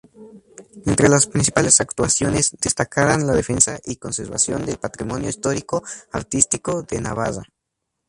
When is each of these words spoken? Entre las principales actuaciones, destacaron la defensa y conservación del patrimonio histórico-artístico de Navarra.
Entre 0.87 1.09
las 1.09 1.27
principales 1.27 1.79
actuaciones, 1.79 2.57
destacaron 2.59 3.27
la 3.27 3.33
defensa 3.33 3.79
y 3.85 3.97
conservación 3.97 4.65
del 4.65 4.79
patrimonio 4.79 5.29
histórico-artístico 5.29 6.81
de 6.81 7.01
Navarra. 7.01 7.43